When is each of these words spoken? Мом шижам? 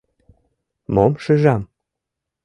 Мом 0.93 1.13
шижам? 1.23 1.61